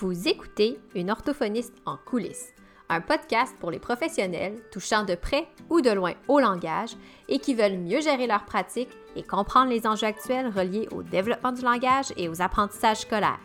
[0.00, 2.54] Vous écoutez Une orthophoniste en coulisses,
[2.88, 6.92] un podcast pour les professionnels touchant de près ou de loin au langage
[7.28, 11.50] et qui veulent mieux gérer leur pratique et comprendre les enjeux actuels reliés au développement
[11.50, 13.40] du langage et aux apprentissages scolaires.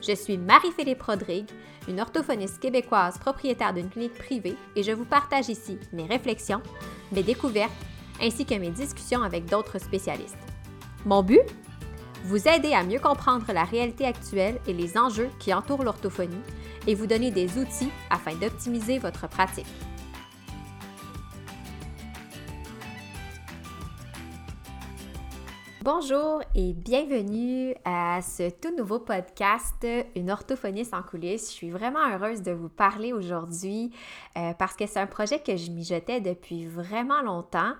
[0.00, 1.50] Je suis Marie-Philippe Rodrigue,
[1.88, 6.62] une orthophoniste québécoise propriétaire d'une clinique privée et je vous partage ici mes réflexions,
[7.10, 7.72] mes découvertes
[8.22, 10.38] ainsi que mes discussions avec d'autres spécialistes.
[11.04, 11.40] Mon but?
[12.24, 16.42] Vous aider à mieux comprendre la réalité actuelle et les enjeux qui entourent l'orthophonie
[16.86, 19.66] et vous donner des outils afin d'optimiser votre pratique.
[25.82, 31.48] Bonjour et bienvenue à ce tout nouveau podcast Une orthophoniste en coulisses.
[31.48, 33.90] Je suis vraiment heureuse de vous parler aujourd'hui
[34.36, 37.72] euh, parce que c'est un projet que je mijotais depuis vraiment longtemps,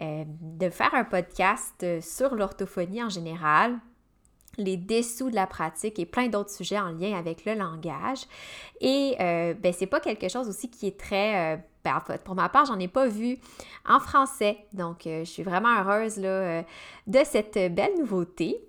[0.00, 3.80] euh, de faire un podcast sur l'orthophonie en général
[4.56, 8.26] les dessous de la pratique et plein d'autres sujets en lien avec le langage.
[8.80, 11.64] Et euh, ben, c'est pas quelque chose aussi qui est très...
[11.86, 13.38] Euh, pour ma part, j'en ai pas vu
[13.88, 14.58] en français.
[14.72, 16.62] Donc, euh, je suis vraiment heureuse là,
[17.06, 18.60] de cette belle nouveauté.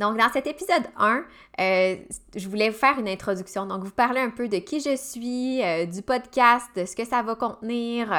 [0.00, 1.24] Donc, dans cet épisode 1,
[1.60, 1.96] euh,
[2.34, 3.66] je voulais vous faire une introduction.
[3.66, 7.04] Donc, vous parler un peu de qui je suis, euh, du podcast, de ce que
[7.04, 8.10] ça va contenir,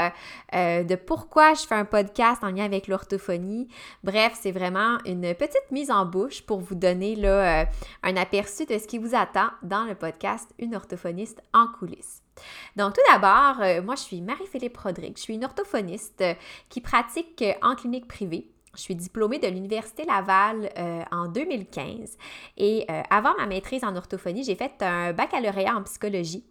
[0.54, 3.68] euh, de pourquoi je fais un podcast en lien avec l'orthophonie.
[4.04, 7.66] Bref, c'est vraiment une petite mise en bouche pour vous donner là,
[8.04, 12.22] un aperçu de ce qui vous attend dans le podcast Une orthophoniste en coulisses.
[12.76, 15.18] Donc, tout d'abord, moi, je suis Marie-Philippe Rodrigue.
[15.18, 16.24] Je suis une orthophoniste
[16.70, 18.51] qui pratique en clinique privée.
[18.76, 22.18] Je suis diplômée de l'Université Laval euh, en 2015
[22.58, 26.46] et euh, avant ma maîtrise en orthophonie, j'ai fait un baccalauréat en psychologie.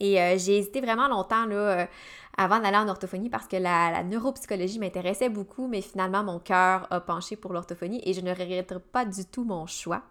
[0.00, 1.88] Et euh, j'ai hésité vraiment longtemps là,
[2.36, 6.86] avant d'aller en orthophonie parce que la, la neuropsychologie m'intéressait beaucoup, mais finalement mon cœur
[6.90, 10.02] a penché pour l'orthophonie et je ne regrette pas du tout mon choix.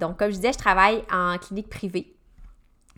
[0.00, 2.17] donc, comme je disais, je travaille en clinique privée.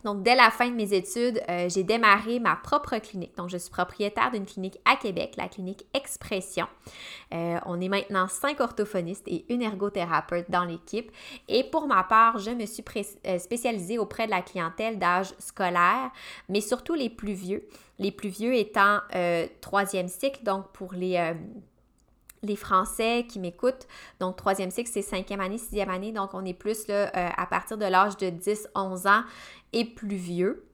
[0.03, 3.35] Donc, dès la fin de mes études, euh, j'ai démarré ma propre clinique.
[3.37, 6.67] Donc, je suis propriétaire d'une clinique à Québec, la clinique Expression.
[7.33, 11.11] Euh, on est maintenant cinq orthophonistes et une ergothérapeute dans l'équipe.
[11.47, 12.83] Et pour ma part, je me suis
[13.27, 16.11] euh, spécialisée auprès de la clientèle d'âge scolaire,
[16.49, 17.67] mais surtout les plus vieux.
[17.99, 18.97] Les plus vieux étant
[19.61, 21.35] troisième cycle, donc pour les
[22.43, 23.87] les Français qui m'écoutent.
[24.19, 26.11] Donc, troisième cycle, c'est cinquième année, sixième année.
[26.11, 29.23] Donc, on est plus là, à partir de l'âge de 10-11 ans
[29.73, 30.65] et plus vieux.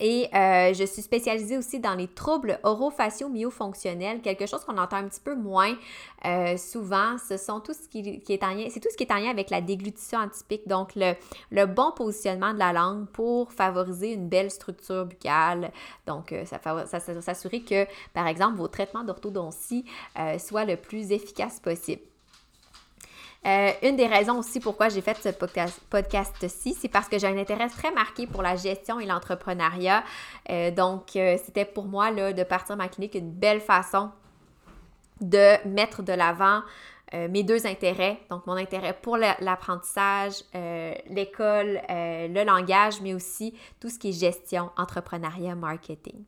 [0.00, 4.96] Et euh, je suis spécialisée aussi dans les troubles orofaciaux myofonctionnels, quelque chose qu'on entend
[4.96, 5.76] un petit peu moins
[6.24, 7.18] euh, souvent.
[7.18, 9.28] Ce sont tout ce qui, est en lien, c'est tout ce qui est en lien
[9.28, 14.50] avec la déglutition atypique, donc le, bon positionnement de la langue pour favoriser une belle
[14.50, 15.70] structure buccale.
[16.06, 19.84] Donc, euh, ça, ça, s'assurer que, par exemple, vos traitements d'orthodontie
[20.38, 22.02] soient le plus efficaces possible.
[23.46, 27.38] Euh, une des raisons aussi pourquoi j'ai fait ce podcast-ci, c'est parce que j'ai un
[27.38, 30.04] intérêt très marqué pour la gestion et l'entrepreneuriat.
[30.50, 34.10] Euh, donc, euh, c'était pour moi là, de partir ma clinique une belle façon
[35.20, 36.62] de mettre de l'avant
[37.12, 40.44] mes deux intérêts, donc mon intérêt pour l'apprentissage,
[41.08, 46.22] l'école, le langage, mais aussi tout ce qui est gestion, entrepreneuriat, marketing.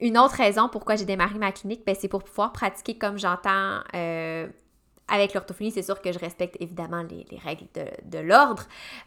[0.00, 3.80] Une autre raison pourquoi j'ai démarré ma clinique, ben, c'est pour pouvoir pratiquer comme j'entends
[3.94, 4.46] euh,
[5.08, 5.70] avec l'orthophonie.
[5.70, 7.66] C'est sûr que je respecte évidemment les, règles
[8.04, 8.62] de, l'ordre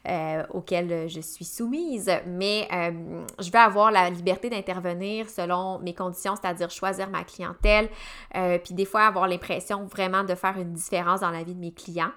[0.06, 5.94] euh, auxquelles je suis soumise, mais euh, je veux avoir la liberté d'intervenir selon mes
[5.94, 7.88] conditions, c'est-à-dire choisir ma clientèle,
[8.62, 11.72] puis des fois avoir l'impression vraiment de faire une différence dans la vie de mes
[11.72, 12.12] clients.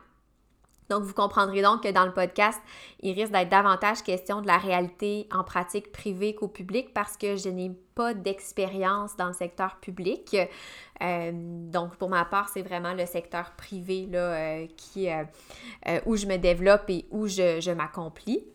[0.90, 2.60] Donc, vous comprendrez donc que dans le podcast,
[3.02, 7.36] il risque d'être davantage question de la réalité en pratique privée qu'au public parce que
[7.36, 10.38] je n'ai pas d'expérience dans le secteur public.
[11.02, 16.16] Euh, donc, pour ma part, c'est vraiment le secteur privé là, euh, qui, euh, où
[16.16, 18.46] je me développe et où je, je m'accomplis.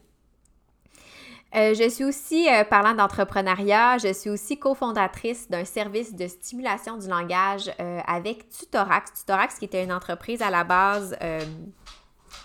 [1.52, 7.70] je suis aussi, parlant d'entrepreneuriat, je suis aussi cofondatrice d'un service de stimulation du langage
[8.06, 9.12] avec Tutorax.
[9.12, 11.14] Tutorax qui était une entreprise à la base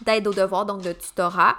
[0.02, 1.56] d'aide aux devoirs, donc de tutorat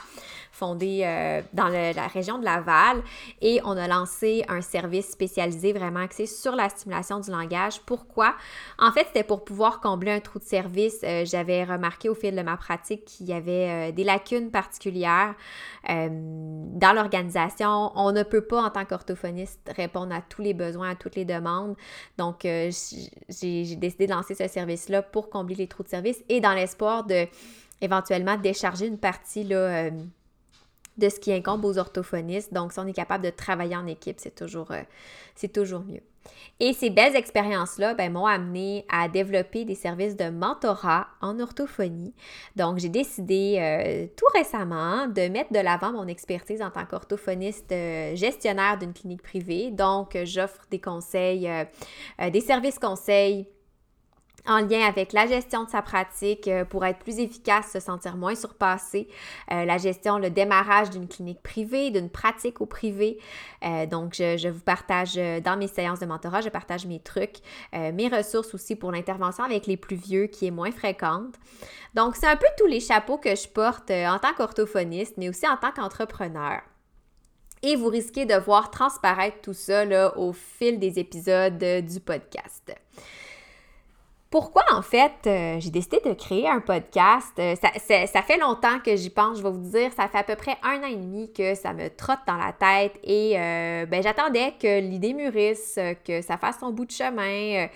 [0.59, 3.03] fondé euh, dans la région de Laval
[3.41, 7.81] et on a lancé un service spécialisé vraiment axé sur la stimulation du langage.
[7.87, 8.35] Pourquoi?
[8.79, 10.99] En fait, c'était pour pouvoir combler un trou de service.
[11.05, 15.35] Euh, j'avais remarqué au fil de ma pratique qu'il y avait euh, des lacunes particulières
[15.89, 17.93] dans l'organisation.
[17.95, 21.25] On ne peut pas, en tant qu'orthophoniste, répondre à tous les besoins, à toutes les
[21.25, 21.77] demandes.
[22.19, 26.53] Donc, j'ai décidé de lancer ce service-là pour combler les trous de service et dans
[26.53, 27.27] l'espoir de
[27.81, 29.91] éventuellement décharger une partie là,
[30.99, 32.53] de ce qui incombe aux orthophonistes.
[32.53, 36.03] Donc, si on est capable de travailler en équipe, c'est toujours, euh, mieux.
[36.61, 42.13] Et ces belles expériences-là ben, m'ont amené à développer des services de mentorat en orthophonie.
[42.57, 47.73] Donc, j'ai décidé euh, tout récemment de mettre de l'avant mon expertise en tant qu'orthophoniste
[47.73, 49.71] euh, gestionnaire d'une clinique privée.
[49.71, 51.49] Donc, j'offre des conseils,
[52.31, 53.47] des services conseils
[54.47, 58.17] en lien avec la gestion de sa pratique euh, pour être plus efficace, se sentir
[58.17, 59.09] moins surpassé,
[59.53, 63.19] euh, la gestion, le démarrage d'une clinique privée, d'une pratique au privé.
[63.65, 67.37] Euh, donc, je, vous partage dans mes séances de mentorat, je partage mes trucs,
[67.73, 71.35] mes ressources aussi pour l'intervention avec les plus vieux qui est moins fréquente.
[71.95, 75.47] Donc, c'est un peu tous les chapeaux que je porte en tant qu'orthophoniste, mais aussi
[75.47, 76.61] en tant qu'entrepreneur.
[77.63, 79.85] Et vous risquez de voir transparaître tout ça
[80.17, 82.73] au fil des épisodes du podcast.
[84.31, 87.33] Pourquoi en fait euh, j'ai décidé de créer un podcast?
[87.39, 90.37] Euh, ça, fait longtemps que j'y pense, je vais vous dire, ça fait à peu
[90.37, 94.03] près un an et demi que ça me trotte dans la tête et euh, ben,
[94.03, 97.69] j'attendais que l'idée mûrisse, que ça fasse son bout de chemin,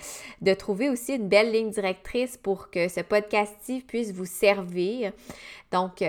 [0.43, 5.12] de trouver aussi une belle ligne directrice pour que ce podcast-ci puisse vous servir.
[5.70, 6.05] Donc,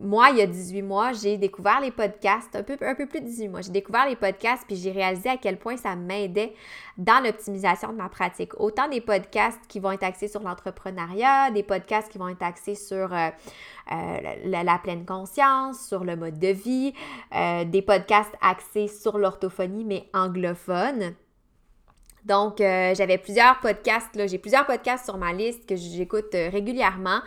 [0.00, 3.48] moi, il y a 18 mois, j'ai découvert les podcasts, un peu, plus de 18
[3.48, 6.54] mois, j'ai découvert les podcasts puis j'ai réalisé à quel point ça m'aidait
[6.96, 8.52] dans l'optimisation de ma pratique.
[8.60, 12.74] Autant des podcasts qui vont être axés sur l'entrepreneuriat, des podcasts qui vont être axés
[12.74, 13.28] sur euh,
[13.92, 16.92] euh, la, pleine conscience, sur le mode de vie,
[17.34, 21.14] euh, des podcasts axés sur l'orthophonie, mais anglophone.
[22.26, 27.20] Donc, j'avais plusieurs podcasts, j'ai plusieurs podcasts sur ma liste que j'écoute régulièrement.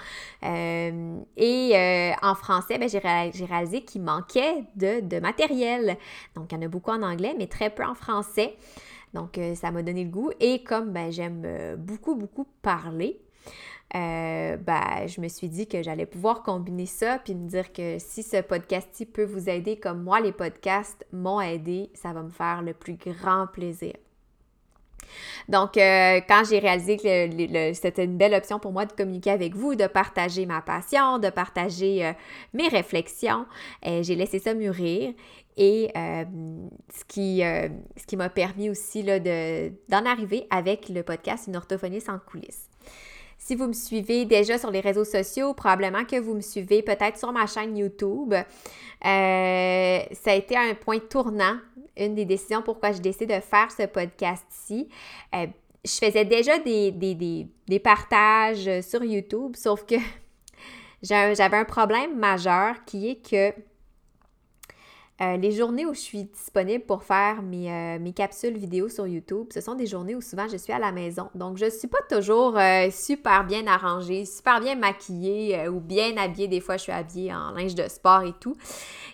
[0.43, 5.97] et en français, ben, j'ai réalisé qu'il manquait de, de, matériel.
[6.35, 8.55] Donc, il y en a beaucoup en anglais, mais très peu en français.
[9.13, 10.31] Donc, euh, ça m'a donné le goût.
[10.39, 13.21] Et comme ben, j'aime euh, beaucoup, beaucoup parler,
[13.95, 17.97] euh, ben, je me suis dit que j'allais pouvoir combiner ça puis me dire que
[17.99, 22.31] si ce podcast-ci peut vous aider comme moi, les podcasts m'ont aidé, ça va me
[22.31, 23.93] faire le plus grand plaisir.
[25.47, 29.75] Donc, quand j'ai réalisé que c'était une belle option pour moi de communiquer avec vous,
[29.75, 32.13] de partager ma passion, de partager
[32.53, 33.45] mes réflexions,
[33.83, 35.13] j'ai laissé ça mûrir.
[35.57, 36.23] Et euh,
[36.93, 37.69] ce qui, euh,
[38.07, 42.69] qui m'a permis aussi de, d'en arriver avec le podcast Une orthophonie sans coulisses.
[43.37, 47.17] Si vous me suivez déjà sur les réseaux sociaux, probablement que vous me suivez peut-être
[47.17, 48.33] sur ma chaîne YouTube.
[48.33, 48.43] Euh,
[49.01, 51.57] ça a été un point tournant,
[51.97, 54.87] une des décisions pourquoi j'ai décidé de faire ce podcast-ci.
[55.33, 59.95] je faisais déjà des, des, des partages sur YouTube, sauf que
[61.03, 63.53] j'avais un problème majeur qui est que
[65.21, 69.45] euh, les journées où je suis disponible pour faire euh, mes, capsules vidéo sur YouTube,
[69.53, 71.29] ce sont des journées où souvent je suis à la maison.
[71.35, 76.17] Donc, je ne suis pas toujours euh, super bien arrangée, super bien maquillée ou bien
[76.17, 76.47] habillée.
[76.47, 78.57] Des fois, je suis habillée en linge de sport et tout.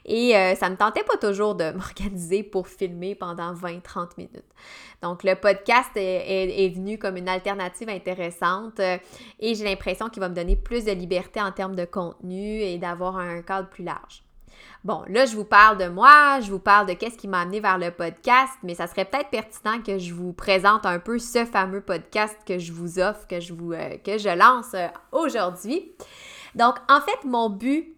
[0.05, 4.55] Et ça ne me tentait pas toujours de m'organiser pour filmer pendant 20-30 minutes.
[5.01, 10.29] Donc, le podcast est, est, venu comme une alternative intéressante et j'ai l'impression qu'il va
[10.29, 14.23] me donner plus de liberté en termes de contenu et d'avoir un cadre plus large.
[14.85, 17.59] Bon, là, je vous parle de moi, je vous parle de qu'est-ce qui m'a amené
[17.59, 21.43] vers le podcast, mais ça serait peut-être pertinent que je vous présente un peu ce
[21.43, 25.91] fameux podcast que je vous offre, que je, euh, lance euh, aujourd'hui.
[26.55, 27.93] Donc, en fait, mon but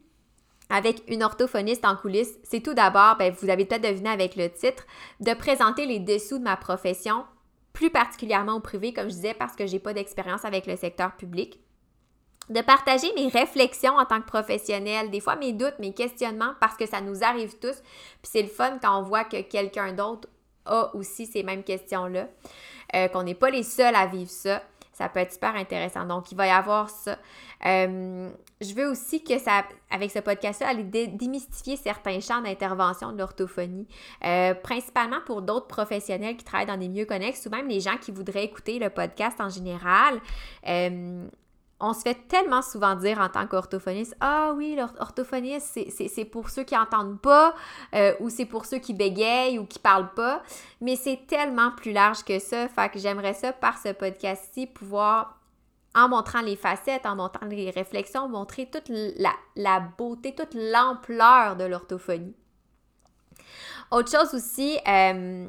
[0.69, 4.50] avec une orthophoniste en coulisses, c'est tout d'abord, ben, vous avez peut-être deviné avec le
[4.50, 4.88] titre,
[5.19, 7.25] de présenter les dessous de ma profession,
[7.74, 11.12] plus particulièrement au privé, comme je disais, parce que j'ai pas d'expérience avec le secteur
[11.16, 11.60] public
[12.49, 16.75] de partager mes réflexions en tant que professionnelle, des fois mes doutes, mes questionnements, parce
[16.75, 17.81] que ça nous arrive tous.
[18.21, 20.27] Puis c'est le fun quand on voit que quelqu'un d'autre
[20.66, 22.27] a aussi ces mêmes questions-là,
[22.95, 24.61] euh, qu'on n'est pas les seuls à vivre ça.
[24.94, 26.06] Ça peut être super intéressant.
[26.06, 27.18] Donc, il va y avoir ça.
[27.66, 33.18] Euh, je veux aussi que ça, avec ce podcast-là, aller démystifier certains champs d'intervention de
[33.18, 33.87] l'orthophonie,
[34.23, 37.97] euh, principalement pour d'autres professionnels qui travaillent dans des milieux connexes ou même les gens
[37.97, 40.19] qui voudraient écouter le podcast en général
[41.81, 46.64] on se fait tellement souvent dire en tant qu'orthophoniste Ah oui, l'orthophoniste, c'est pour ceux
[46.64, 47.56] qui n'entendent pas
[47.95, 50.44] euh, ou c'est pour ceux qui bégayent ou qui parlent pas.
[50.80, 52.68] Mais c'est tellement plus large que ça.
[52.68, 55.40] Fait que j'aimerais ça par ce podcast-ci pouvoir
[55.95, 61.56] en montrant les facettes, en montrant les réflexions, montrer toute la, la beauté, toute l'ampleur
[61.57, 62.35] de l'orthophonie.
[63.92, 65.47] Autre chose aussi, euh,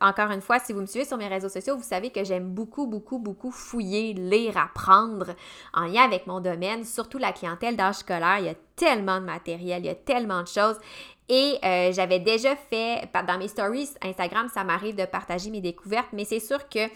[0.00, 2.50] encore une fois, si vous me suivez sur mes réseaux sociaux, vous savez que j'aime
[2.50, 5.34] beaucoup, beaucoup, beaucoup fouiller, lire, apprendre
[5.74, 8.38] en lien avec mon domaine, surtout la clientèle d'âge scolaire.
[8.38, 10.76] Il y a tellement de matériel, il y a tellement de choses.
[11.28, 16.08] Et euh, j'avais déjà fait, dans mes stories Instagram, ça m'arrive de partager mes découvertes,
[16.12, 16.86] mais c'est sûr que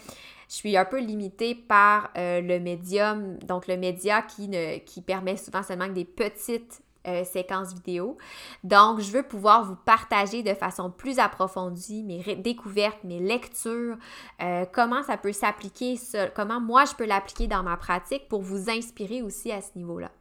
[0.51, 5.01] je suis un peu limitée par euh, le médium, donc le média qui, ne, qui
[5.01, 8.17] permet souvent seulement que des petites euh, séquences vidéo.
[8.63, 13.97] Donc, je veux pouvoir vous partager de façon plus approfondie mes découvertes, mes lectures,
[14.41, 15.99] euh, comment ça peut s'appliquer,
[16.35, 20.11] comment moi je peux l'appliquer dans ma pratique pour vous inspirer aussi à ce niveau-là.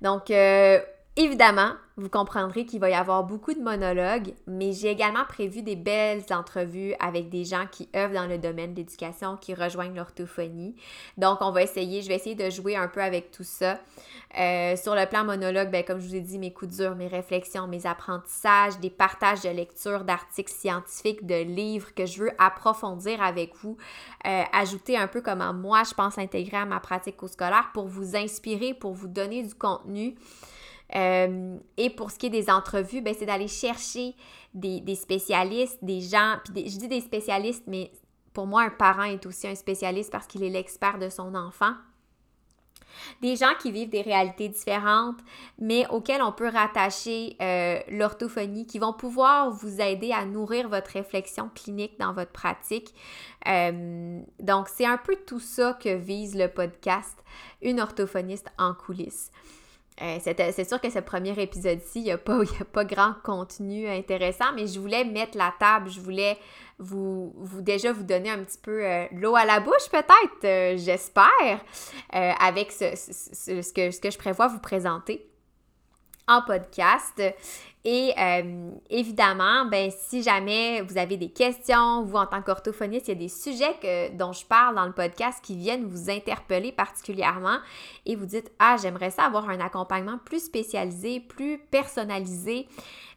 [0.00, 0.80] Donc, euh,
[1.16, 5.74] Évidemment, vous comprendrez qu'il va y avoir beaucoup de monologues, mais j'ai également prévu des
[5.74, 10.76] belles entrevues avec des gens qui œuvrent dans le domaine de l'éducation, qui rejoignent l'orthophonie.
[11.18, 13.80] Donc, on va essayer, je vais essayer de jouer un peu avec tout ça.
[14.38, 17.08] Euh, sur le plan monologue, ben, comme je vous ai dit, mes coups durs, mes
[17.08, 23.20] réflexions, mes apprentissages, des partages de lecture d'articles scientifiques, de livres que je veux approfondir
[23.20, 23.76] avec vous,
[24.26, 27.88] euh, ajouter un peu comment moi je pense intégrer à ma pratique au scolaire pour
[27.88, 30.14] vous inspirer, pour vous donner du contenu.
[30.94, 34.14] Euh, et pour ce qui est des entrevues, ben, c'est d'aller chercher
[34.54, 37.90] des, spécialistes, des gens, puis je dis des spécialistes, mais
[38.32, 41.74] pour moi, un parent est aussi un spécialiste parce qu'il est l'expert de son enfant.
[43.22, 45.18] Des gens qui vivent des réalités différentes,
[45.58, 50.90] mais auxquels on peut rattacher euh, l'orthophonie, qui vont pouvoir vous aider à nourrir votre
[50.90, 52.92] réflexion clinique dans votre pratique.
[53.46, 57.16] Euh, donc, c'est un peu tout ça que vise le podcast,
[57.62, 59.30] une orthophoniste en coulisses.
[60.02, 63.88] Euh, c'est sûr que ce premier épisode-ci, il n'y a, pas, a pas grand contenu
[63.88, 66.38] intéressant, mais je voulais mettre la table, je voulais
[66.78, 70.76] vous, vous déjà vous donner un petit peu euh, l'eau à la bouche, peut-être, euh,
[70.78, 71.60] j'espère,
[72.10, 75.29] avec ce, ce, que, ce que je prévois vous présenter
[76.46, 77.22] podcast.
[77.84, 83.12] Et euh, évidemment, ben, si jamais vous avez des questions, vous en tant qu'orthophoniste, il
[83.12, 86.72] y a des sujets que, dont je parle dans le podcast qui viennent vous interpeller
[86.72, 87.56] particulièrement
[88.04, 92.68] et vous dites Ah, j'aimerais ça avoir un accompagnement plus spécialisé, plus personnalisé.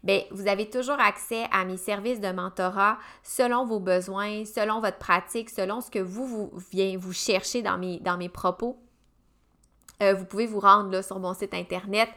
[0.01, 4.97] Bien, vous avez toujours accès à mes services de mentorat selon vos besoins, selon votre
[4.97, 8.82] pratique, selon ce que vous, vous, vous mes, dans mes propos.
[10.01, 12.09] Euh, vous pouvez vous rendre là, sur mon site internet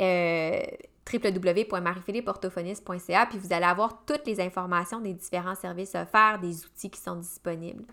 [0.00, 0.60] euh,
[1.04, 1.26] puis vous
[3.50, 7.84] allez avoir toutes les informations des différents services offerts, des outils qui sont disponibles.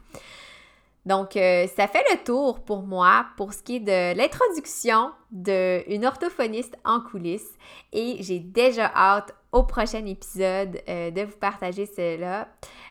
[1.05, 6.05] Donc, euh, ça fait le tour pour moi pour ce qui est de l'introduction d'une
[6.05, 7.53] orthophoniste en coulisses
[7.93, 12.49] et j'ai déjà hâte au prochain épisode de vous partager cela.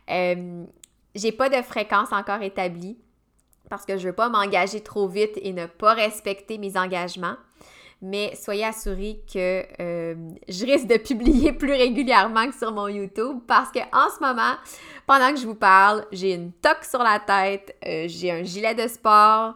[0.08, 2.96] j'ai pas de fréquence encore établie
[3.74, 7.34] parce que je ne veux pas m'engager trop vite et ne pas respecter mes engagements.
[8.00, 10.14] Mais soyez assurés que euh,
[10.48, 14.54] je risque de publier plus régulièrement que sur mon YouTube parce qu'en ce moment,
[15.08, 18.76] pendant que je vous parle, j'ai une toque sur la tête, euh, j'ai un gilet
[18.76, 19.54] de sport,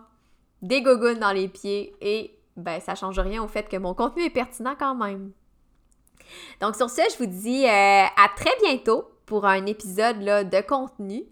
[0.63, 4.25] des gougounes dans les pieds et ben ça change rien au fait que mon contenu
[4.25, 5.31] est pertinent quand même.
[6.61, 10.61] Donc sur ce, je vous dis euh, à très bientôt pour un épisode là, de
[10.61, 11.23] contenu.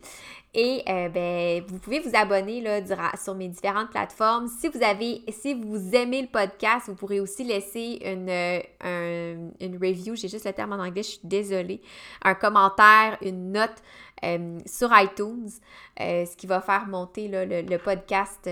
[0.58, 2.80] Et euh, ben, vous pouvez vous abonner là,
[3.22, 4.48] sur mes différentes plateformes.
[4.48, 9.74] Si vous avez, si vous aimez le podcast, vous pourrez aussi laisser une, euh, une
[9.76, 10.16] review.
[10.16, 11.82] J'ai juste le terme en anglais, je suis désolée.
[12.22, 13.82] Un commentaire, une note
[14.24, 15.50] euh, sur iTunes,
[15.98, 18.48] ce qui va faire monter le, podcast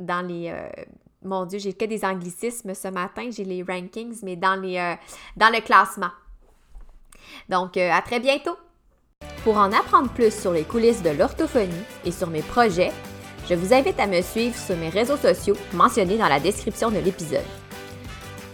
[0.00, 0.52] dans les.
[1.22, 4.96] mon Dieu, j'ai que des anglicismes ce matin, j'ai les rankings, mais dans, les,
[5.36, 6.10] dans le classement.
[7.48, 8.56] Donc, à très bientôt!
[9.44, 11.72] Pour en apprendre plus sur les coulisses de l'orthophonie
[12.04, 12.92] et sur mes projets,
[13.48, 16.98] je vous invite à me suivre sur mes réseaux sociaux mentionnés dans la description de
[16.98, 17.40] l'épisode.